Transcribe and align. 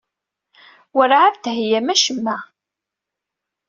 Werɛad 0.95 1.33
d-theyyam 1.37 1.87
acemma. 1.93 2.37